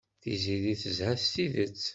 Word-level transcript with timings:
Tiziri 0.21 0.73
tezha 0.81 1.09
s 1.21 1.25
tidet. 1.33 1.81